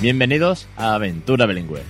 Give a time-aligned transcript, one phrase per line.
[0.00, 1.82] Bienvenidos a Aventura Bilingüe.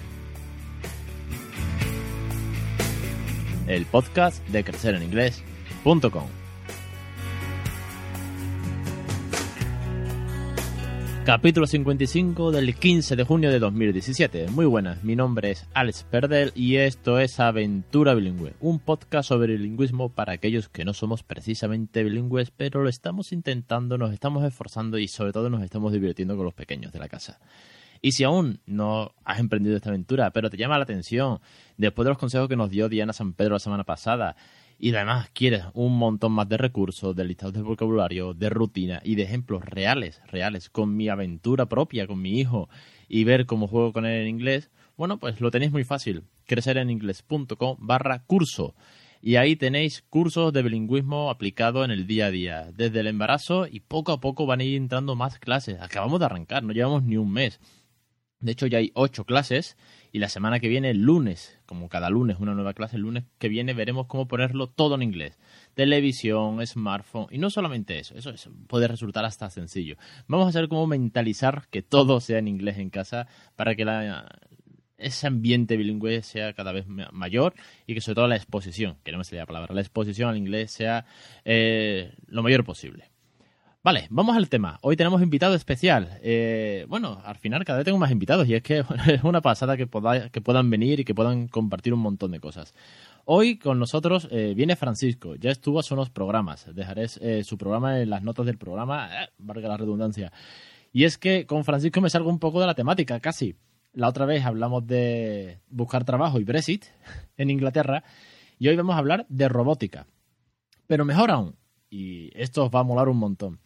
[3.67, 6.27] El podcast de crecereninglés.com.
[11.27, 14.47] Capítulo 55 del 15 de junio de 2017.
[14.53, 19.59] Muy buenas, mi nombre es Alex Perdel y esto es Aventura Bilingüe, un podcast sobre
[19.59, 24.97] bilingüismo para aquellos que no somos precisamente bilingües, pero lo estamos intentando, nos estamos esforzando
[24.97, 27.39] y sobre todo nos estamos divirtiendo con los pequeños de la casa.
[28.01, 31.41] Y si aún no has emprendido esta aventura, pero te llama la atención,
[31.77, 34.37] después de los consejos que nos dio Diana San Pedro la semana pasada,
[34.79, 39.17] y además quieres un montón más de recursos, de listados de vocabulario, de rutina y
[39.17, 42.69] de ejemplos reales, reales, con mi aventura propia, con mi hijo,
[43.09, 46.25] y ver cómo juego con él en inglés, bueno, pues lo tenéis muy fácil.
[46.47, 48.75] crecereningles.com barra curso.
[49.21, 53.67] Y ahí tenéis cursos de bilingüismo aplicado en el día a día, desde el embarazo
[53.67, 55.81] y poco a poco van a ir entrando más clases.
[55.81, 57.61] Acabamos de arrancar, no llevamos ni un mes.
[58.41, 59.77] De hecho, ya hay ocho clases
[60.13, 63.25] y la semana que viene, el lunes, como cada lunes una nueva clase, el lunes
[63.39, 65.39] que viene veremos cómo ponerlo todo en inglés.
[65.75, 69.97] Televisión, smartphone y no solamente eso, eso, puede resultar hasta sencillo.
[70.29, 73.85] Vamos a hacer cómo mentalizar que todo sea en inglés en casa para que
[74.99, 77.55] ese ambiente bilingüe sea cada vez mayor
[77.89, 80.37] y que sobre todo la exposición, que no me salía la palabra, la exposición al
[80.37, 81.07] inglés sea
[81.45, 83.11] eh, lo mayor posible.
[83.85, 84.81] Vale, vamos al tema.
[84.83, 86.19] Hoy tenemos invitado especial.
[86.21, 89.77] Eh, bueno, al final cada vez tengo más invitados y es que es una pasada
[89.77, 92.75] que, puedan venir y que puedan compartir un montón de cosas.
[93.25, 95.37] Hoy con nosotros eh, viene Francisco.
[95.37, 96.67] Ya estuvo hace unos programas.
[96.75, 100.33] Dejaré eh, su programa en las notas del programa, valga la redundancia.
[100.93, 103.55] Y es que con Francisco me salgo un poco de la temática, casi.
[103.93, 106.85] La otra vez hablamos de buscar trabajo y Brexit
[107.37, 108.03] en Inglaterra
[108.59, 110.09] y hoy vamos a hablar de robótica.
[110.89, 111.55] Pero mejor aún,
[111.91, 113.61] y esto os va a molar un montón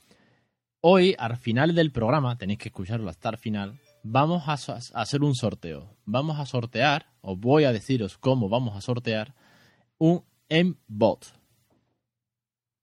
[0.84, 4.54] Hoy, al final del programa, tenéis que escucharlo hasta el final, vamos a,
[5.00, 5.94] hacer un sorteo.
[6.06, 9.32] Vamos a sortear, os voy a deciros cómo vamos a sortear,
[9.98, 11.38] un M-Bot.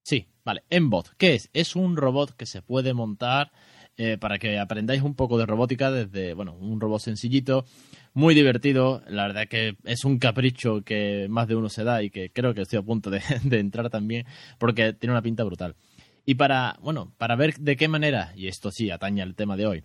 [0.02, 1.10] Sí, vale, M-Bot.
[1.18, 1.50] ¿Qué es?
[1.52, 3.52] Es un robot que se puede montar
[3.98, 7.66] eh, para que aprendáis un poco de robótica desde, bueno, un robot sencillito,
[8.14, 9.02] muy divertido.
[9.08, 12.54] La verdad que es un capricho que más de uno se da y que creo
[12.54, 14.24] que estoy a punto de entrar también
[14.56, 15.76] porque tiene una pinta brutal.
[16.24, 19.66] Y para, bueno, para ver de qué manera, y esto sí atañe al tema de
[19.66, 19.84] hoy,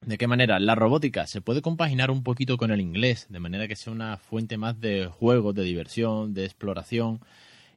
[0.00, 3.66] de qué manera la robótica se puede compaginar un poquito con el inglés, de manera
[3.68, 7.20] que sea una fuente más de juego, de diversión, de exploración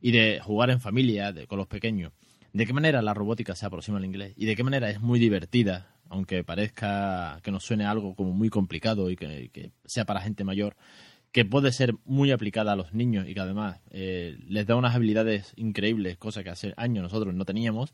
[0.02, 2.12] y de jugar en familia con los pequeños.
[2.53, 5.19] De qué manera la robótica se aproxima al inglés y de qué manera es muy
[5.19, 10.44] divertida, aunque parezca que nos suene algo como muy complicado y que sea para gente
[10.44, 10.75] mayor
[11.31, 14.95] que puede ser muy aplicada a los niños y que además eh, les da unas
[14.95, 17.93] habilidades increíbles, cosa que hace años nosotros no teníamos.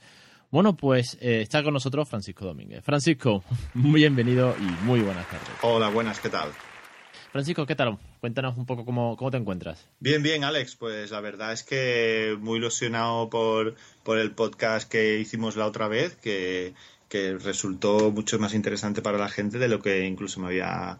[0.52, 2.84] Bueno, pues eh, está con nosotros Francisco Domínguez.
[2.84, 5.50] Francisco, muy bienvenido y muy buenas tardes.
[5.62, 6.50] Hola, buenas, ¿qué tal?
[7.34, 7.98] Francisco, ¿qué tal?
[8.20, 9.88] Cuéntanos un poco cómo, cómo te encuentras.
[10.00, 10.76] Bien, bien, Alex.
[10.76, 13.74] Pues la verdad es que muy ilusionado por,
[14.04, 16.76] por el podcast que hicimos la otra vez, que,
[17.10, 21.00] que resultó mucho más interesante para la gente de lo que incluso me había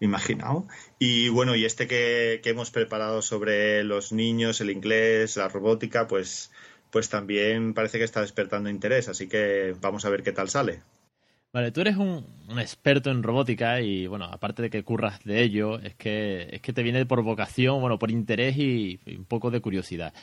[0.00, 0.66] imaginado.
[0.98, 6.50] Y bueno, y este que, hemos preparado sobre los niños, el inglés, la robótica, pues,
[6.90, 10.82] pues también parece que está despertando interés, así que vamos a ver qué tal sale.
[11.52, 12.24] Vale, tú eres un,
[12.58, 16.72] experto en robótica y bueno, aparte de que curras de ello, es que, es que
[16.72, 20.14] te viene por vocación, bueno, por interés y, un poco de curiosidad.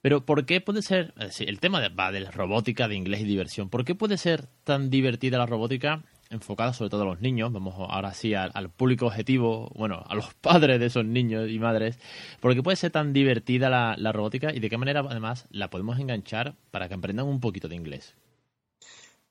[0.00, 3.68] Pero ¿por qué puede ser, el tema de, va de robótica, de inglés y diversión,
[3.68, 7.74] ¿por qué puede ser tan divertida la robótica enfocada sobre todo a los niños, vamos
[7.76, 11.98] ahora sí al, público objetivo, bueno, a los padres de esos niños y madres,
[12.40, 16.56] porque puede ser tan divertida la, robótica y de qué manera además la podemos enganchar
[16.70, 18.14] para que aprendan un poquito de inglés.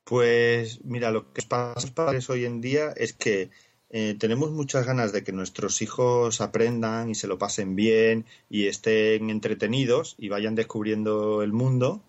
[0.04, 3.50] Pues mira, lo que pasa a padres hoy en día es que
[3.90, 8.66] eh, tenemos muchas ganas de que nuestros hijos aprendan y se lo pasen bien y
[8.66, 12.00] estén entretenidos y vayan descubriendo el mundo,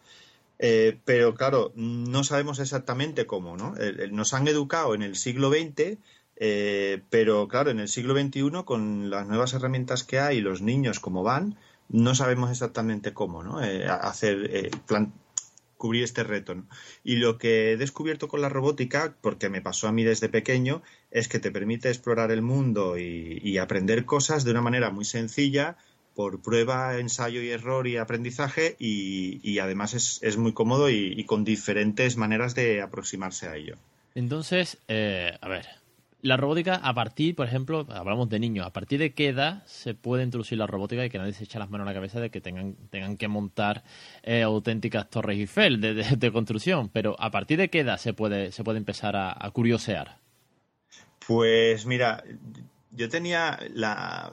[0.60, 3.76] eh, pero claro, no sabemos exactamente cómo, ¿no?
[4.12, 5.98] nos han educado en el siglo XX,
[6.36, 11.00] eh, pero claro, en el siglo XXI, con las nuevas herramientas que hay, los niños
[11.00, 11.58] como van,
[11.90, 13.64] no sabemos exactamente cómo, ¿no?
[13.64, 14.72] Eh, hacer,
[15.78, 16.56] cubrir este reto.
[17.04, 20.82] Y lo que he descubierto con la robótica, porque me pasó a mí desde pequeño,
[21.12, 25.78] es que te permite explorar el mundo y aprender cosas de una manera muy sencilla,
[26.16, 32.18] por prueba, ensayo y error y aprendizaje y, además es, muy cómodo y, con diferentes
[32.18, 33.76] maneras de aproximarse a ello.
[34.16, 35.66] Entonces, eh, a ver,
[36.22, 39.96] la robótica a partir, por ejemplo, hablamos de niños, ¿a partir de qué edad se
[39.96, 42.30] puede introducir la robótica y que nadie se eche las manos a la cabeza de
[42.30, 43.84] que tengan, tengan que montar
[44.22, 46.90] eh, auténticas torres Eiffel de, de, construcción?
[46.90, 50.20] Pero ¿a partir de qué edad se puede, se puede empezar a curiosear?
[51.26, 52.24] Pues mira,
[52.92, 54.32] yo tenía la,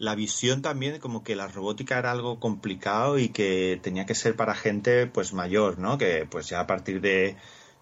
[0.00, 4.34] la visión también como que la robótica era algo complicado y que tenía que ser
[4.34, 5.98] para gente pues mayor, ¿no?
[5.98, 7.36] Que pues ya a partir de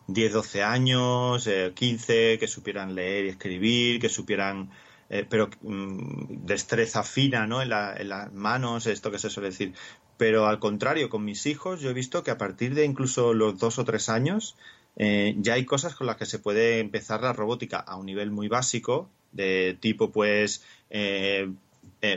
[0.09, 4.71] 10, 12 años, 15, eh, que supieran leer y escribir, que supieran,
[5.11, 7.63] eh, pero mm, destreza fina, ¿no?
[7.63, 9.75] En, en las manos, esto que se suele decir.
[10.17, 13.61] Pero al contrario, con mis hijos yo he visto que a partir de incluso los
[13.61, 14.57] dos o tres años
[14.97, 18.33] eh, ya hay cosas con las que se puede empezar la robótica a un nivel
[18.33, 21.53] muy básico, de tipo pues eh,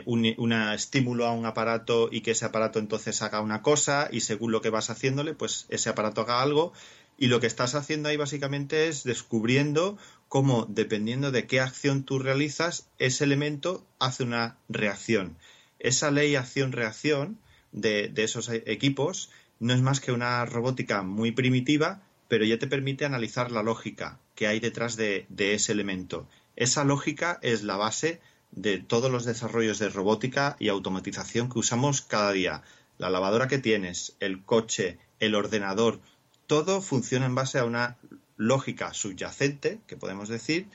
[0.06, 4.52] un, estímulo a un aparato y que ese aparato entonces haga una cosa y según
[4.52, 6.74] lo que vas haciéndole, pues ese aparato haga algo.
[7.18, 9.98] Y lo que estás haciendo ahí básicamente es descubriendo
[10.28, 15.38] cómo, dependiendo de qué acción tú realizas, ese elemento hace una reacción.
[15.80, 17.38] Esa ley acción-reacción
[17.72, 19.30] de, esos equipos
[19.60, 24.20] no es más que una robótica muy primitiva, pero ya te permite analizar la lógica
[24.36, 26.28] que hay detrás de ese elemento.
[26.56, 28.20] Esa lógica es la base
[28.52, 32.64] de todos los desarrollos de robótica y automatización que usamos cada día.
[32.98, 36.00] La lavadora que tienes, el coche, el ordenador,
[36.48, 37.98] todo funciona en base a una
[38.38, 40.68] lógica subyacente, que podemos decir,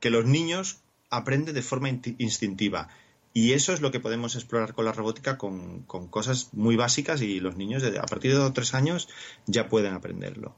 [0.00, 0.78] que los niños
[1.10, 2.88] aprenden de forma instintiva.
[3.34, 7.40] Y eso es lo que podemos explorar con la robótica con, cosas muy básicas y
[7.40, 9.08] los niños a partir de dos o tres años
[9.46, 10.56] ya pueden aprenderlo.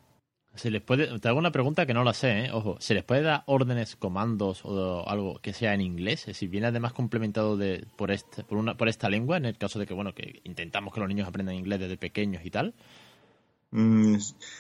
[0.55, 2.51] Se les puede, te hago una pregunta que no la sé, ¿eh?
[2.53, 6.27] ojo, ¿se les puede dar órdenes, comandos o algo que sea en inglés?
[6.33, 9.79] Si viene además complementado de, por, este, por, una, por esta lengua, en el caso
[9.79, 12.75] de que, bueno, que intentamos que los niños aprendan inglés desde pequeños y tal.
[13.73, 14.17] Mm,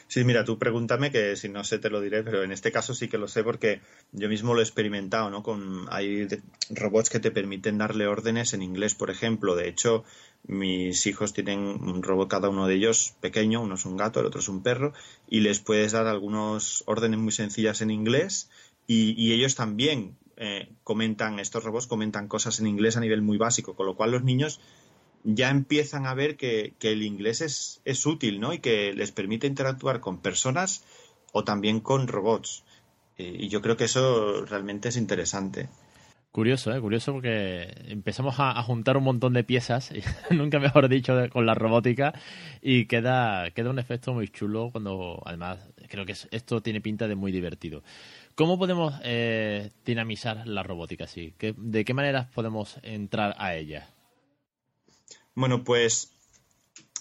[0.06, 2.94] sí, mira, tú pregúntame que si no sé te lo diré, pero en este caso
[2.94, 3.80] sí que lo sé porque
[4.12, 5.42] yo mismo lo he experimentado, ¿no?
[5.42, 6.28] Con, hay
[6.70, 9.56] robots que te permiten darle órdenes en inglés, por ejemplo.
[9.56, 10.04] De hecho,
[10.46, 14.26] mis hijos tienen un robot, cada uno de ellos pequeño, uno es un gato, el
[14.26, 14.92] otro es un perro,
[15.28, 18.50] y les puedes dar algunas órdenes muy sencillas en inglés
[18.86, 23.76] y, ellos también eh, comentan, estos robots comentan cosas en inglés a nivel muy básico,
[23.76, 24.60] con lo cual los niños
[25.22, 28.52] ya empiezan a ver que, el inglés es, es, útil, ¿no?
[28.52, 30.82] Y que les permite interactuar con personas
[31.32, 32.64] o también con robots.
[33.16, 35.68] Eh, y yo creo que eso realmente es interesante.
[36.32, 36.80] Curioso, ¿eh?
[36.80, 39.90] Curioso porque empezamos a, juntar un montón de piezas,
[40.30, 42.14] nunca mejor dicho, con la robótica,
[42.62, 47.16] y queda, queda un efecto muy chulo cuando, además, creo que esto tiene pinta de
[47.16, 47.82] muy divertido.
[48.36, 51.34] ¿Cómo podemos eh, dinamizar la robótica así?
[51.56, 53.90] ¿De qué maneras podemos entrar a ella?
[55.34, 56.12] Bueno, pues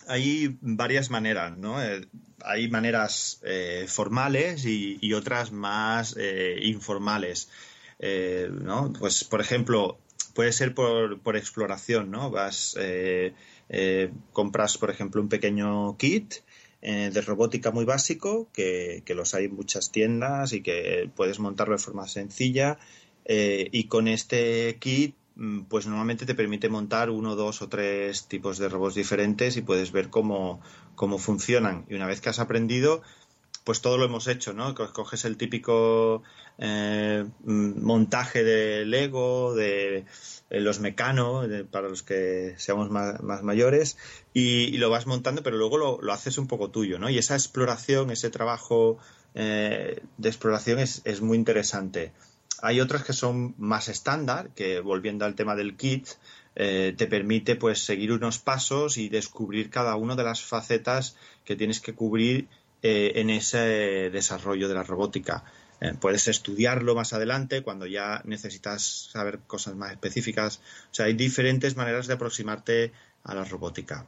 [0.07, 1.83] hay varias maneras, ¿no?
[1.83, 2.07] Eh,
[2.43, 6.17] hay maneras eh, formales y, otras más
[6.63, 7.51] informales.
[7.99, 8.49] Eh.
[8.97, 9.99] Pues, por ejemplo,
[10.33, 12.31] puede ser por, por exploración, ¿no?
[12.31, 13.33] Vas, eh,
[13.69, 16.35] eh, compras, por ejemplo, un pequeño kit
[16.81, 21.83] de robótica muy básico, que, los hay en muchas tiendas y que puedes montarlo de
[21.83, 22.79] forma sencilla.
[23.25, 28.57] y con este kit, mm, pues normalmente te permite montar uno, dos o tres tipos
[28.57, 30.61] de robots diferentes y puedes ver cómo,
[30.95, 31.85] cómo funcionan.
[31.89, 33.01] Y una vez que has aprendido,
[33.69, 34.73] pues todo lo hemos hecho, ¿no?
[34.73, 36.23] Coges el típico
[36.57, 40.05] eh, montaje de Lego, de,
[40.49, 43.95] los mecanos, para los que seamos más, mayores,
[44.33, 47.11] y, lo vas montando, pero luego lo, haces un poco tuyo, ¿no?
[47.11, 48.97] Y esa exploración, ese trabajo
[49.35, 52.11] eh, de exploración es, muy interesante.
[52.63, 56.07] Hay otras que son más estándar, que volviendo al tema del kit,
[56.55, 61.55] eh, te permite pues seguir unos pasos y descubrir cada una de las facetas que
[61.55, 62.47] tienes que cubrir
[62.81, 65.43] eh, en ese desarrollo de la robótica.
[65.81, 70.61] Eh, puedes estudiarlo más adelante cuando ya necesitas saber cosas más específicas.
[70.91, 72.91] O sea, hay diferentes maneras de aproximarte
[73.23, 74.05] a la robótica.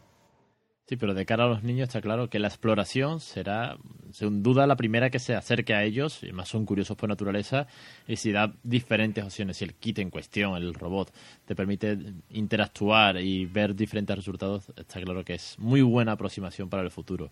[0.91, 3.77] Sí, pero de cara a los niños está claro que la exploración será,
[4.11, 7.67] sin duda, la primera que se acerque a ellos, y más son curiosos por naturaleza,
[8.07, 11.13] y si da diferentes opciones, si el kit en cuestión, el robot,
[11.45, 11.97] te permite
[12.31, 17.31] interactuar y ver diferentes resultados, está claro que es muy buena aproximación para el futuro.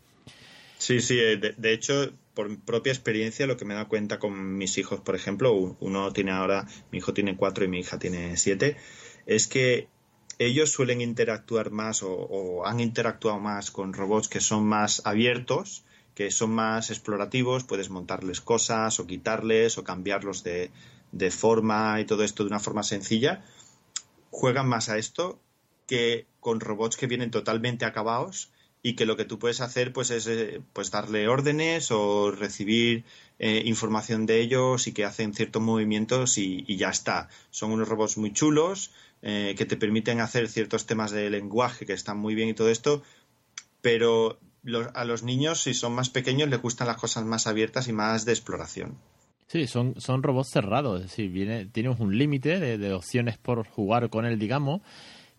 [0.79, 4.77] Sí, sí, eh, de, hecho, por propia experiencia, lo que me da cuenta con mis
[4.77, 8.77] hijos, por ejemplo, uno tiene ahora, mi hijo tiene cuatro y mi hija tiene siete,
[9.25, 9.89] es que
[10.39, 15.83] ellos suelen interactuar más o, han interactuado más con robots que son más abiertos,
[16.15, 20.71] que son más explorativos, puedes montarles cosas o quitarles o cambiarlos de,
[21.11, 23.43] de forma y todo esto de una forma sencilla,
[24.31, 25.41] juegan más a esto
[25.87, 28.49] que con robots que vienen totalmente acabados
[28.81, 33.03] y que lo que tú puedes hacer pues es eh, pues darle órdenes o recibir
[33.37, 37.29] eh, información de ellos y que hacen ciertos movimientos y, ya está.
[37.51, 41.93] Son unos robots muy chulos eh, que te permiten hacer ciertos temas de lenguaje que
[41.93, 43.03] están muy bien y todo esto,
[43.81, 44.39] pero
[44.93, 48.25] a los niños si son más pequeños les gustan las cosas más abiertas y más
[48.25, 48.97] de exploración.
[49.47, 53.67] Sí, son, son robots cerrados, es decir, viene, tienes un límite de, de opciones por
[53.67, 54.81] jugar con él, digamos,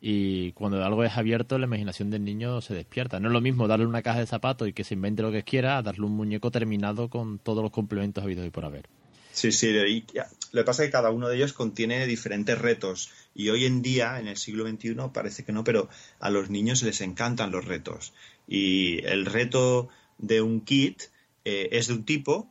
[0.00, 3.20] y cuando algo es abierto la imaginación del niño se despierta.
[3.20, 5.42] No es lo mismo darle una caja de zapatos y que se invente lo que
[5.42, 8.86] quiera a darle un muñeco terminado con todos los complementos habidos y por haber.
[9.32, 13.50] Sí, sí, lo que pasa es que cada uno de ellos contiene diferentes retos y
[13.50, 15.88] hoy en día, en el siglo XXI, parece que no, pero
[16.18, 18.12] a los niños les encantan los retos.
[18.48, 19.88] Y el reto
[20.18, 21.04] de un kit
[21.44, 22.48] eh, es de un tipo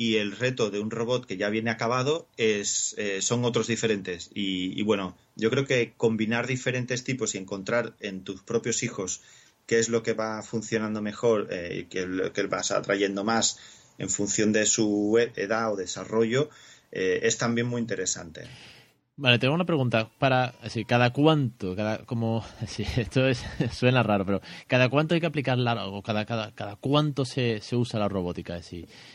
[0.00, 4.30] y el reto de un robot que ya viene acabado es, eh, son otros diferentes.
[4.32, 9.20] Y, bueno, yo creo que combinar diferentes tipos y encontrar en tus propios hijos
[9.66, 13.58] qué es lo que va funcionando mejor eh, y qué, que vas atrayendo más
[13.98, 16.48] en función de su edad o desarrollo
[16.92, 18.48] eh, es también muy interesante.
[19.20, 22.42] Vale, tengo una pregunta para, así, cada cuánto, cada, como,
[22.96, 26.76] esto es, suena raro, pero cada cuánto hay que aplicar la, o cada, cada, cada
[26.76, 28.70] cuánto se, se usa la robótica, es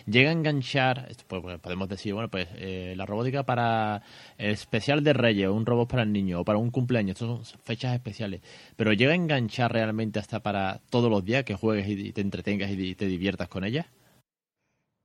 [0.05, 4.03] llega a enganchar, pues, podemos decir, bueno, pues eh, la robótica para
[4.37, 7.61] el especial de Reyes, un robot para el niño, o para un cumpleaños, estas son
[7.63, 8.41] fechas especiales,
[8.75, 12.69] pero llega a enganchar realmente hasta para todos los días que juegues y te entretengas
[12.69, 13.87] y te diviertas con ella.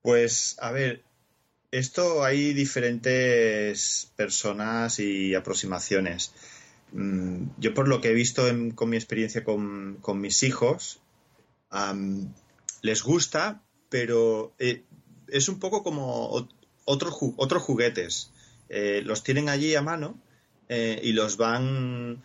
[0.03, 1.01] Pues, a ver,
[1.71, 6.33] esto hay diferentes personas y aproximaciones.
[6.91, 8.43] Mm, yo por lo que he visto
[8.75, 10.99] con mi experiencia con, mis hijos,
[12.81, 14.83] les gusta, pero eh,
[15.29, 16.47] es un poco como
[16.85, 18.31] otros juguetes.
[18.67, 20.17] Eh, los tienen allí a mano
[20.69, 22.21] eh, y los van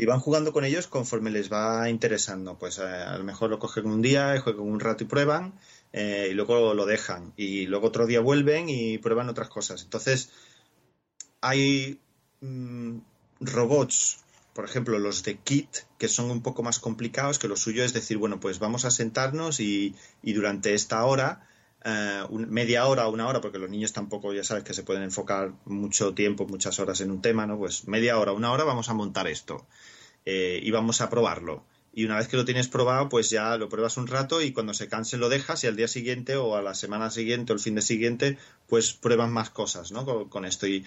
[0.00, 2.58] y van jugando con ellos conforme les va interesando.
[2.58, 5.54] Pues a lo mejor lo cogen un día, juegan un rato y prueban
[5.92, 9.82] eh, y luego lo dejan y luego otro día vuelven y prueban otras cosas.
[9.82, 10.30] Entonces,
[11.40, 12.00] hay
[12.40, 12.98] mm,
[13.40, 14.18] robots,
[14.52, 15.68] por ejemplo, los de Kit,
[15.98, 18.90] que son un poco más complicados, que lo suyo es decir, bueno, pues vamos a
[18.90, 21.48] sentarnos y, durante esta hora,
[21.84, 25.52] eh, media hora una hora, porque los niños tampoco, ya sabes, que se pueden enfocar
[25.64, 27.56] mucho tiempo, muchas horas en un tema, ¿no?
[27.56, 29.66] Pues media hora, una hora vamos a montar esto
[30.26, 33.68] eh, y vamos a probarlo y una vez que lo tienes probado, pues ya lo
[33.68, 36.62] pruebas un rato y cuando se canse lo dejas y al día siguiente o a
[36.62, 40.28] la semana siguiente o el fin de siguiente, pues pruebas más cosas, ¿no?
[40.28, 40.66] Con, esto.
[40.66, 40.84] Y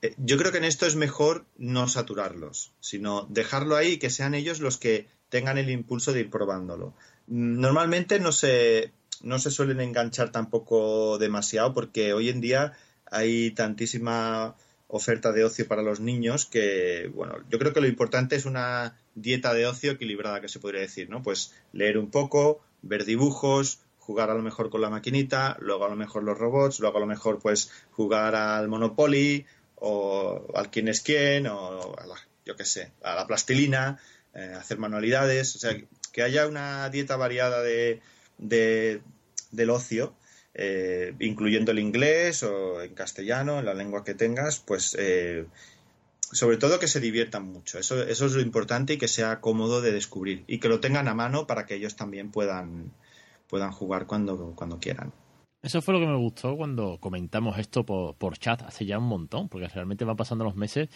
[0.00, 4.10] eh, yo creo que en esto es mejor no saturarlos, sino dejarlo ahí y que
[4.10, 6.94] sean ellos los que tengan el impulso de ir probándolo.
[7.26, 12.72] Normalmente no se, no se suelen enganchar tampoco demasiado porque hoy en día
[13.06, 14.56] hay tantísima
[14.94, 18.94] oferta de ocio para los niños que, bueno, yo creo que lo importante es una
[19.14, 21.22] dieta de ocio equilibrada, que se podría decir, ¿no?
[21.22, 25.88] Pues leer un poco, ver dibujos, jugar a lo mejor con la maquinita, luego a
[25.88, 29.46] lo mejor los robots, luego a lo mejor pues jugar al Monopoly
[29.76, 33.98] o al quién es quién o a la, yo qué sé, a la plastilina,
[34.34, 35.74] eh, hacer manualidades, o sea,
[36.12, 38.02] que haya una dieta variada de,
[38.36, 39.00] de
[39.52, 40.14] del ocio,
[40.54, 45.46] eh, incluyendo el inglés o en castellano, en la lengua que tengas, pues eh,
[46.32, 47.78] sobre todo que se diviertan mucho.
[47.78, 51.08] Eso, eso es lo importante y que sea cómodo de descubrir y que lo tengan
[51.08, 52.92] a mano para que ellos también puedan,
[53.48, 55.12] puedan jugar cuando, cuando quieran.
[55.62, 59.04] Eso fue lo que me gustó cuando comentamos esto por, por, chat hace ya un
[59.04, 60.88] montón, porque realmente van pasando los meses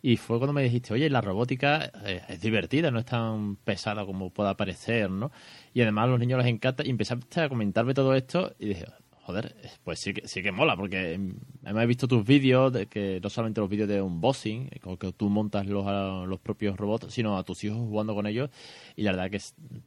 [0.00, 4.06] y fue cuando me dijiste, oye, la robótica eh, es divertida, no es tan pesada
[4.06, 5.30] como pueda parecer, ¿no?
[5.74, 8.86] Y además a los niños les encanta y empezaste a comentarme todo esto y dije,
[9.26, 11.18] Joder, pues sí que, sí que mola, porque
[11.64, 15.30] he visto tus vídeos, de que no solamente los vídeos de unboxing, como que tú
[15.30, 15.86] montas los,
[16.28, 18.50] los propios robots, sino a tus hijos jugando con ellos,
[18.96, 19.40] y la verdad que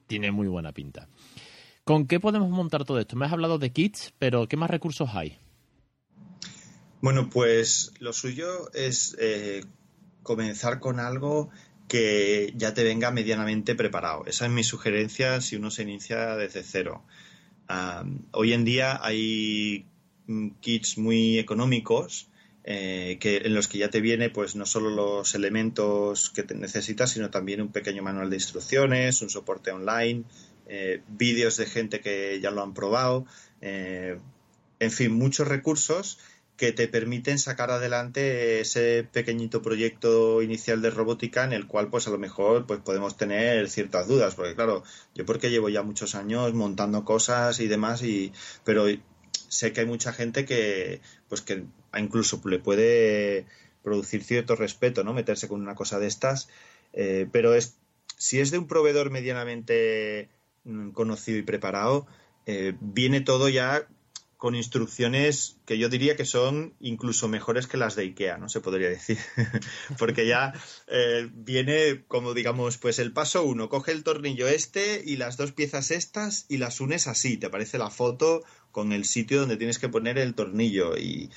[0.08, 1.08] tiene muy buena pinta.
[1.84, 3.15] ¿Con qué podemos montar todo esto?
[3.15, 5.38] Me has hablado de kits, pero ¿qué más recursos hay?
[7.01, 9.63] Bueno, pues lo suyo es eh,
[10.24, 11.51] comenzar con algo
[11.88, 14.25] que ya te venga medianamente preparado.
[14.25, 17.03] Esa es mi sugerencia si uno se inicia desde cero
[18.31, 19.86] hoy en día hay
[20.27, 22.29] mm, kits muy económicos
[22.63, 26.53] eh, que, en los que ya te viene pues no solo los elementos que te
[26.53, 30.24] necesitas, sino también un pequeño manual de instrucciones, un soporte online,
[30.67, 33.25] eh, vídeos de gente que ya lo han probado,
[33.62, 34.19] eh,
[34.79, 36.19] en fin, muchos recursos
[36.57, 42.07] que te permiten sacar adelante ese pequeñito proyecto inicial de robótica en el cual pues
[42.07, 44.33] a lo mejor pues podemos tener ciertas dudas.
[44.33, 44.83] Porque claro
[45.13, 48.33] yo porque llevo ya muchos años montando cosas y demás y
[48.63, 48.85] pero
[49.49, 50.99] sé que hay mucha gente que
[51.29, 51.63] pues que
[51.95, 53.45] incluso le puede
[53.83, 56.49] producir cierto respeto no meterse con una cosa de estas.
[56.93, 57.77] Eh, pero es
[58.17, 60.29] si es de un proveedor medianamente
[60.63, 62.07] mm, conocido y preparado
[62.47, 63.87] eh, viene todo ya
[64.38, 68.50] con instrucciones que yo diría que son incluso mejores que las de IKEA, ¿no?
[68.50, 69.17] Se podría decir.
[69.98, 70.53] Porque ya
[70.88, 75.51] eh, viene como digamos, pues el paso uno, coge el tornillo este y las dos
[75.51, 79.79] piezas estas y las unes así, te aparece la foto con el sitio donde tienes
[79.79, 81.32] que poner el tornillo y,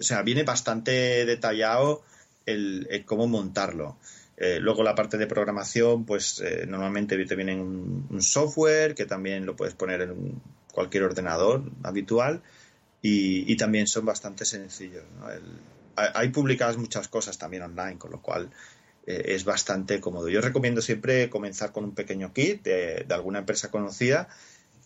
[0.00, 2.02] o sea, viene bastante detallado
[2.46, 3.98] el, cómo montarlo.
[4.38, 9.06] Eh, luego la parte de programación, pues eh, normalmente te viene un, un, software que
[9.06, 10.40] también lo puedes poner en
[10.76, 12.42] cualquier ordenador habitual
[13.00, 15.04] y, también son bastante sencillos.
[15.96, 18.50] hay publicadas muchas cosas también online, con lo cual
[19.06, 20.28] eh, es bastante cómodo.
[20.28, 24.28] Yo recomiendo siempre comenzar con un pequeño kit de, alguna empresa conocida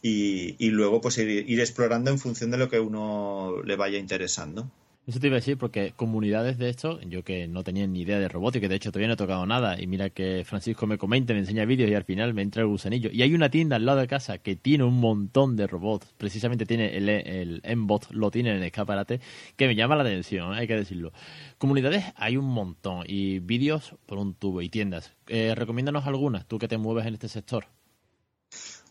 [0.00, 4.70] y, luego pues ir, explorando en función de lo que uno le vaya interesando.
[5.11, 8.21] Eso te iba a decir porque comunidades de esto, yo que no tenía ni idea
[8.21, 11.33] de robótica, de hecho todavía no he tocado nada, y mira que Francisco me comenta,
[11.33, 13.11] me enseña vídeos y al final me entra el gusanillo.
[13.12, 16.64] Y hay una tienda al lado de casa que tiene un montón de robots, precisamente
[16.64, 19.21] tiene el, el M-Bot, lo tiene en el escaparate,
[19.57, 21.12] que me llama la atención, hay que decirlo.
[21.59, 25.12] Comunidades hay un montón, y vídeos por un tubo, y tiendas.
[25.26, 27.67] Eh, recomiéndanos algunas, tú que te mueves en este sector.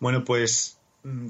[0.01, 0.78] Bueno, pues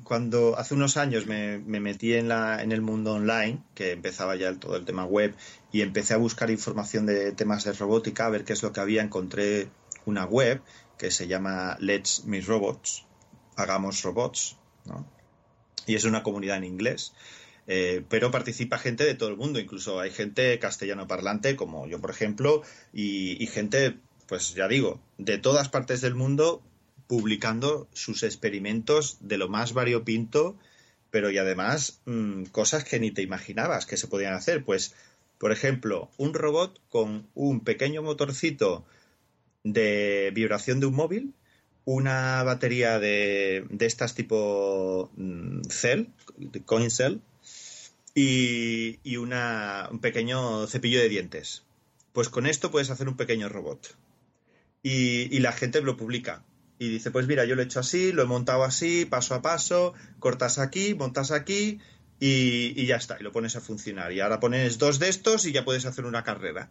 [0.04, 4.54] cuando hace unos años me, metí en, la, en el mundo online, que empezaba ya
[4.56, 5.36] todo el tema web,
[5.72, 8.82] y empecé a buscar información de temas de robótica, a ver qué es lo que
[8.82, 9.70] había, encontré
[10.06, 10.62] una web
[10.98, 13.06] que se llama Let's Make Robots,
[13.56, 14.58] Hagamos Robots,
[15.86, 17.14] y es una comunidad en inglés.
[17.68, 22.02] Eh, pero participa gente de todo el mundo, incluso hay gente castellano parlante, como yo,
[22.02, 26.64] por ejemplo, y gente, pues ya digo, de todas partes del mundo
[27.10, 30.56] publicando sus experimentos de lo más variopinto,
[31.10, 34.64] pero y además mm, cosas que ni te imaginabas que se podían hacer.
[34.64, 34.94] Pues,
[35.40, 38.86] por ejemplo, un robot con un pequeño motorcito
[39.64, 41.34] de vibración de un móvil,
[41.84, 46.10] una batería de, de estas tipo mm, cell,
[46.66, 47.22] coin cell,
[48.14, 51.64] y, y una, un pequeño cepillo de dientes.
[52.14, 53.96] Pues con esto puedes hacer un pequeño robot.
[54.84, 56.44] Y la gente lo publica
[56.80, 59.42] y dice, pues mira, yo lo he hecho así, lo he montado así, paso a
[59.42, 61.80] paso, cortas aquí, montas aquí
[62.22, 64.14] y, ya está, y lo pones a funcionar.
[64.14, 66.70] Y ahora pones dos de estos y ya puedes hacer una carrera.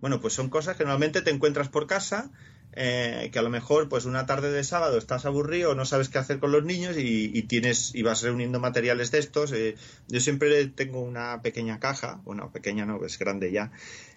[0.00, 2.30] Bueno, pues son cosas que normalmente te encuentras por casa,
[2.74, 6.18] eh, que a lo mejor pues una tarde de sábado estás aburrido, no sabes qué
[6.18, 9.50] hacer con los niños y, tienes y vas reuniendo materiales de estos.
[9.50, 9.74] Eh,
[10.06, 13.72] yo siempre tengo una pequeña caja, bueno, pequeña no, es grande ya,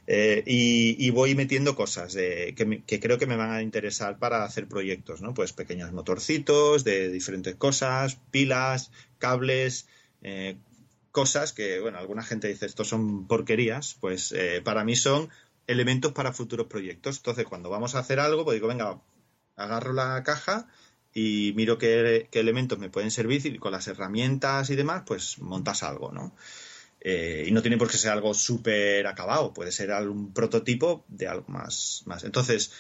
[0.06, 5.22] eh, y, voy metiendo cosas que, creo que me van a interesar para hacer proyectos,
[5.22, 5.34] ¿no?
[5.34, 9.88] Pues pequeños motorcitos de diferentes cosas, pilas, cables,
[10.22, 10.58] eh,
[11.12, 15.30] cosas que, bueno, alguna gente dice esto son porquerías, pues eh, para mí son
[15.68, 17.18] elementos para futuros proyectos.
[17.18, 19.02] Entonces, cuando vamos a hacer algo, pues digo, venga,
[19.56, 20.68] agarro la caja
[21.14, 25.84] y miro qué elementos me pueden servir y con las herramientas y demás, pues montas
[25.84, 26.36] algo, ¿no?
[27.06, 31.28] Eh, y no tiene por qué ser algo súper acabado, puede ser algún prototipo de
[31.28, 32.04] algo más.
[32.06, 32.24] más.
[32.24, 32.72] Entonces,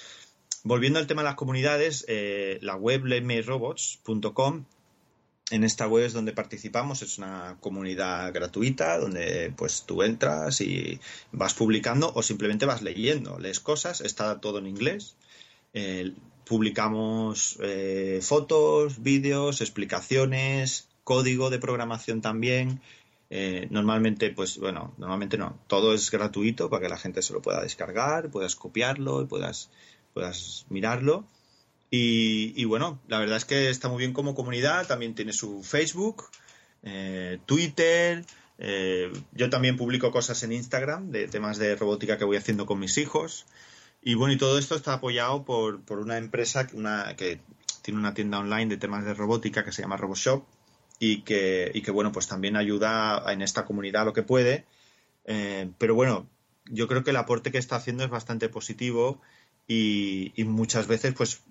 [0.63, 4.63] volviendo al tema de las comunidades, eh, la web letmerobots.com
[5.51, 11.01] en esta web es donde participamos, es una comunidad gratuita donde pues tú entras y
[11.33, 15.17] vas publicando o simplemente vas leyendo, lees cosas, está todo en inglés.
[15.73, 16.13] Eh,
[16.45, 17.59] publicamos
[18.21, 22.79] fotos, vídeos, explicaciones, código de programación también.
[23.35, 27.41] Eh, normalmente, pues bueno, normalmente no, todo es gratuito para que la gente se lo
[27.41, 29.71] pueda descargar, puedas copiarlo y puedas,
[30.13, 31.25] puedas mirarlo.
[31.89, 36.25] Y, bueno, la verdad es que está muy bien como comunidad, también tiene su Facebook,
[36.83, 38.23] eh, Twitter,
[38.59, 42.77] eh, yo también publico cosas en Instagram de temas de robótica que voy haciendo con
[42.77, 43.47] mis hijos.
[44.03, 47.39] Y bueno, y todo esto está apoyado por, por una empresa una, que
[47.81, 50.45] tiene una tienda online de temas de robótica que se llama RoboShop
[51.05, 54.65] y que, y que bueno, pues también ayuda en esta comunidad lo que puede.
[55.25, 56.29] Eh, pero bueno,
[56.65, 59.19] yo creo que el aporte que está haciendo es bastante positivo
[59.67, 61.41] y, muchas veces pues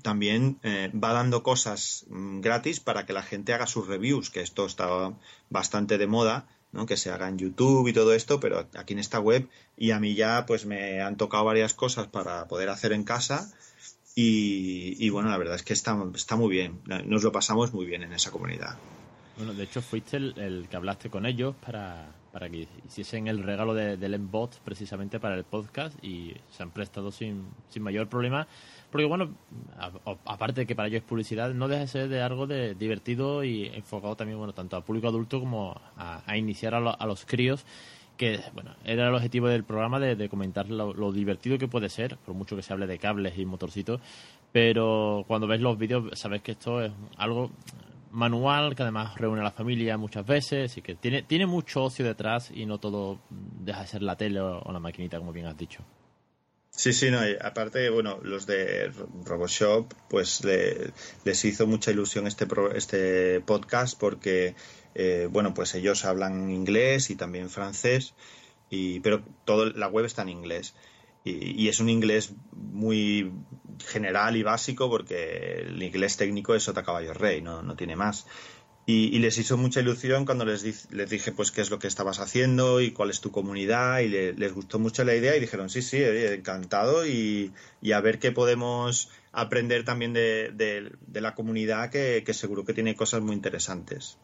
[0.00, 4.40] también eh, va dando cosas mm, gratis para que la gente haga sus reviews, que
[4.40, 4.88] esto está
[5.50, 6.86] bastante de moda, ¿no?
[6.86, 10.00] que se haga en YouTube y todo esto, pero aquí en esta web y a
[10.00, 13.52] mí ya pues me han tocado varias cosas para poder hacer en casa
[14.20, 16.80] y, bueno, la verdad es que está, está muy bien.
[17.04, 18.76] Nos lo pasamos muy bien en esa comunidad.
[19.36, 23.74] Bueno, de hecho fuiste el, que hablaste con ellos para, para que hiciesen el regalo
[23.74, 28.48] de, del Embot precisamente para el podcast y se han prestado sin, sin mayor problema.
[28.90, 29.36] Porque bueno,
[30.24, 33.44] aparte de que para ellos es publicidad, no deja de ser de algo de divertido
[33.44, 37.64] y enfocado también, bueno, tanto al público adulto como a, iniciar a, a los críos
[38.18, 42.34] que bueno, era el objetivo del programa de, comentar lo, divertido que puede ser, por
[42.34, 44.00] mucho que se hable de cables y motorcitos,
[44.52, 47.50] pero cuando ves los vídeos sabes que esto es algo
[48.10, 52.04] manual que además reúne a la familia muchas veces y que tiene, tiene mucho ocio
[52.04, 55.56] detrás y no todo deja de ser la tele o, la maquinita, como bien has
[55.56, 55.84] dicho.
[56.70, 58.92] Sí, sí, no, aparte, bueno, los de
[59.24, 64.54] RoboShop, pues les hizo mucha ilusión este, este podcast porque,
[64.98, 68.14] eh, bueno, pues ellos hablan inglés y también francés,
[68.68, 70.74] y, pero todo, la web está en inglés.
[71.24, 73.30] Y, es un inglés muy
[73.86, 78.26] general y básico porque el inglés técnico es Sota Caballo Rey, no, tiene más.
[78.86, 82.18] Y, les hizo mucha ilusión cuando les, les dije pues qué es lo que estabas
[82.18, 85.82] haciendo y cuál es tu comunidad y les gustó mucho la idea y dijeron sí,
[85.82, 87.52] sí, encantado y,
[87.94, 93.36] a ver qué podemos aprender también de, la comunidad que, seguro que tiene cosas muy
[93.36, 94.18] interesantes.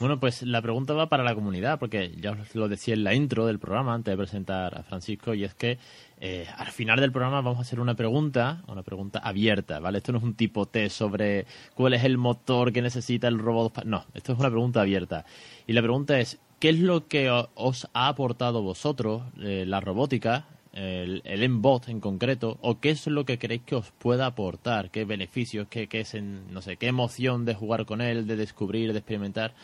[0.00, 3.12] Bueno, pues la pregunta va para la comunidad, porque ya os lo decía en la
[3.12, 5.76] intro del programa antes de presentar a Francisco, y es que
[6.18, 9.98] eh, al final del programa vamos a hacer una pregunta, una pregunta abierta, ¿vale?
[9.98, 13.84] Esto no es un tipo test sobre cuál es el motor que necesita el robot.
[13.84, 15.26] No, esto es una pregunta abierta.
[15.66, 20.46] Y la pregunta es, ¿qué es lo que os ha aportado vosotros eh, la robótica,
[20.72, 24.90] el, el M-Bot en concreto, o qué es lo que creéis que os pueda aportar?
[24.90, 25.68] ¿Qué beneficios?
[25.68, 29.54] ¿Qué, qué es no sé, qué emoción de jugar con él, de descubrir, de experimentar?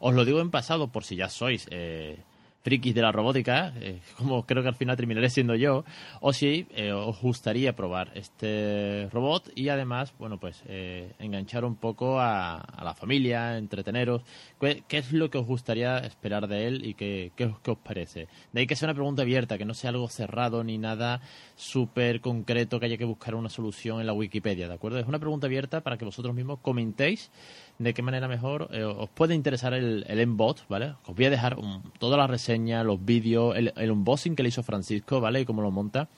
[0.00, 1.66] Os lo digo en pasado por si ya sois...
[1.70, 2.18] Eh,
[2.66, 5.84] frikis de la robótica, eh, como creo que al final terminaré siendo yo,
[6.20, 11.76] o si eh, os gustaría probar este robot y además, bueno, pues eh, enganchar un
[11.76, 14.22] poco a, la familia, entreteneros.
[14.58, 18.26] ¿Qué, es lo que os gustaría esperar de él y qué, qué, os parece?
[18.52, 21.20] De ahí que sea una pregunta abierta, que no sea algo cerrado ni nada
[21.54, 24.98] súper concreto que haya que buscar una solución en la Wikipedia, ¿de acuerdo?
[24.98, 27.30] Es una pregunta abierta para que vosotros mismos comentéis
[27.78, 30.94] de qué manera mejor eh, os puede interesar el, el Mbot, ¿vale?
[31.06, 31.56] Os voy a dejar
[31.98, 35.40] toda la reseña, los vídeos, el, el, unboxing que le hizo Francisco, ¿vale?
[35.40, 36.08] Y cómo lo monta.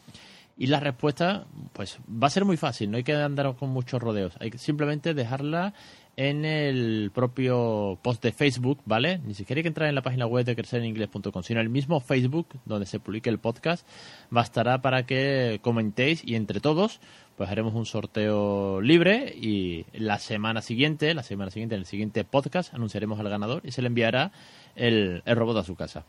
[0.56, 4.02] Y la respuesta, pues va a ser muy fácil, no hay que andar con muchos
[4.02, 4.34] rodeos.
[4.40, 5.72] Hay que simplemente dejarla
[6.18, 9.20] en el propio post de Facebook, ¿vale?
[9.24, 12.48] Ni siquiera hay que entrar en la página web de crecereningles.com, sino el mismo Facebook
[12.64, 13.86] donde se publique el podcast,
[14.28, 17.00] bastará para que comentéis y entre todos
[17.38, 22.24] pues haremos un sorteo libre y la semana siguiente, la semana siguiente, en el siguiente
[22.24, 24.32] podcast, anunciaremos al ganador y se le enviará
[24.74, 26.04] el, robot a su casa.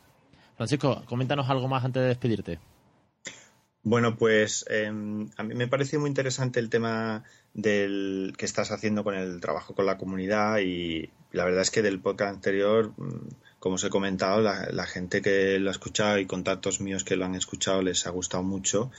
[0.57, 2.59] Francisco, coméntanos algo más antes de despedirte.
[3.83, 9.03] Bueno, pues em, a mí me parece muy interesante el tema del que estás haciendo
[9.03, 13.27] con el trabajo con la comunidad y la verdad es que del podcast anterior, mm,
[13.59, 17.25] como os he comentado, la gente que lo ha escuchado y contactos míos que lo
[17.25, 18.89] han escuchado les ha gustado mucho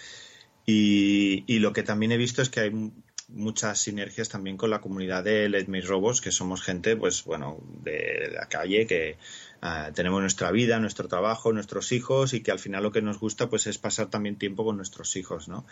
[0.67, 2.93] y, lo que también he visto es que hay
[3.29, 7.59] muchas sinergias también con la comunidad de Let Me Robots, que somos gente, pues bueno,
[7.83, 9.17] de la calle, que
[9.63, 13.21] ah, tenemos nuestra vida, nuestro trabajo, nuestros hijos y que al final lo que nos
[13.21, 15.65] gusta pues es pasar también tiempo con nuestros hijos, ¿no?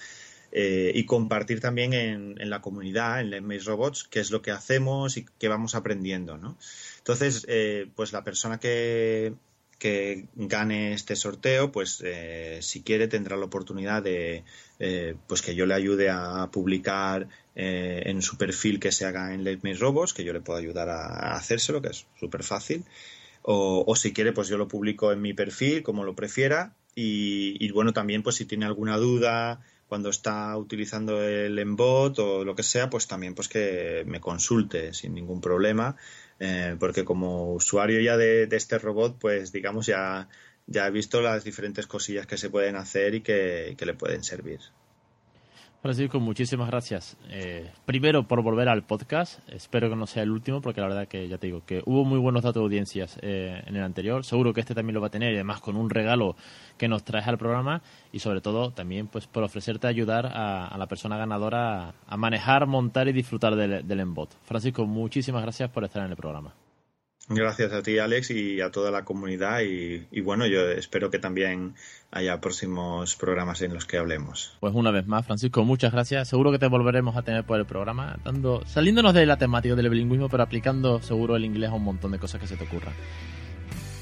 [0.51, 4.51] Eh, y compartir también en, la comunidad, en Let Me Robots, qué es lo que
[4.51, 6.57] hacemos y qué vamos aprendiendo, ¿no?
[6.98, 9.35] Entonces, eh, pues la persona que,
[9.79, 14.45] que gane este sorteo, pues eh, si quiere tendrá la oportunidad de
[14.81, 19.33] eh, pues que yo le ayude a publicar eh, en su perfil que se haga
[19.33, 22.85] en Let Me que yo le puedo ayudar a, hacérselo, que es súper fácil.
[23.51, 26.75] O, si quiere, pues yo lo publico en mi perfil, como lo prefiera.
[26.95, 32.45] Y, y, bueno, también pues si tiene alguna duda cuando está utilizando el embot o
[32.45, 35.97] lo que sea, pues también pues que me consulte sin ningún problema
[36.40, 40.29] eh, porque como usuario ya de, este robot, pues digamos ya,
[40.66, 44.61] ya he visto las diferentes cosillas que se pueden hacer y que, le pueden servir.
[45.81, 47.17] Francisco, muchísimas gracias.
[47.31, 49.38] Eh, primero por volver al podcast.
[49.49, 52.05] Espero que no sea el último, porque la verdad que ya te digo que hubo
[52.05, 54.25] muy buenos datos de audiencias eh, en el anterior.
[54.25, 56.35] Seguro que este también lo va a tener y además con un regalo
[56.77, 57.81] que nos traes al programa
[58.12, 63.07] y sobre todo también pues por ofrecerte ayudar a, la persona ganadora a, manejar, montar
[63.07, 64.31] y disfrutar del, del Embot.
[64.43, 66.55] Francisco, muchísimas gracias por estar en el programa.
[67.29, 69.61] Gracias a ti, Alex, y a toda la comunidad.
[69.61, 71.75] Y, bueno, yo espero que también
[72.11, 74.57] haya próximos programas en los que hablemos.
[74.61, 76.29] Pues una vez más, Francisco, muchas gracias.
[76.29, 79.91] Seguro que te volveremos a tener por el programa, dando, saliéndonos de la temática del
[79.91, 82.95] bilingüismo, pero aplicando seguro el inglés a un montón de cosas que se te ocurran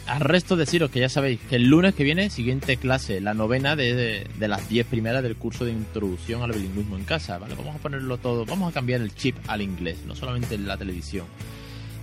[0.06, 3.76] al resto deciros que ya sabéis que el lunes que viene, siguiente clase, la novena
[3.76, 7.54] de, las 10 primeras del curso de introducción al bilingüismo en casa, ¿vale?
[7.56, 10.76] Vamos a ponerlo todo, vamos a cambiar el chip al inglés, no solamente en la
[10.76, 11.26] televisión.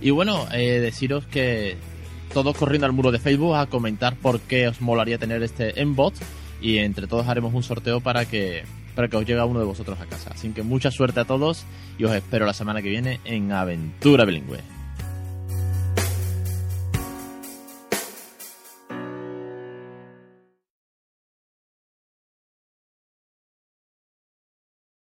[0.00, 1.76] Y bueno, eh, deciros que
[2.32, 6.14] todos corriendo al muro de Facebook a comentar por qué os molaría tener este Embot
[6.60, 9.98] y entre todos haremos un sorteo para que para que os llegue uno de vosotros
[10.00, 10.30] a casa.
[10.32, 11.64] Así que mucha suerte a todos
[11.98, 14.73] y os espero la semana que viene en Aventura Bilingüe.